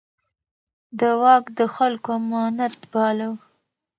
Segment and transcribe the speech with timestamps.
[0.99, 3.29] ده واک د خلکو امانت باله.